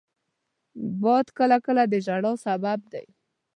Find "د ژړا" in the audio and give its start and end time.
1.91-2.33